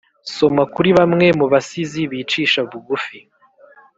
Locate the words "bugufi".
2.69-3.17